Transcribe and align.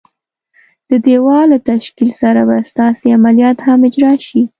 د 0.89 0.91
دېوال 1.05 1.45
له 1.53 1.57
تشکیل 1.69 2.11
سره 2.21 2.41
به 2.47 2.57
ستاسي 2.69 3.07
عملیات 3.17 3.57
هم 3.67 3.79
اجرا 3.87 4.13
شي. 4.27 4.41